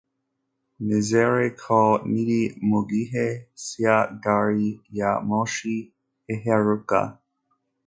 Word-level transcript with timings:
Nizere 0.85 1.45
ko 1.61 1.79
ndi 2.15 2.41
mugihe 2.69 3.25
cya 3.67 3.97
gari 4.21 4.69
ya 4.97 5.11
moshi 5.27 5.75
iheruka. 6.33 6.99